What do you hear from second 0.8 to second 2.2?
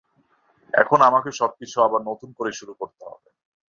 এখন আমাকে সবকিছু আবার